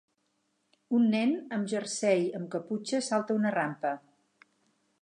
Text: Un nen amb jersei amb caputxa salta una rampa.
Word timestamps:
Un 0.99 1.05
nen 1.15 1.35
amb 1.57 1.69
jersei 1.75 2.27
amb 2.41 2.51
caputxa 2.57 3.05
salta 3.11 3.39
una 3.43 3.57
rampa. 3.59 3.95